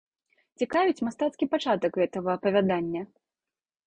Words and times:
Цікавіць 0.61 1.03
мастацкі 1.07 1.47
пачатак 1.51 1.99
гэтага 1.99 2.29
апавядання. 2.39 3.01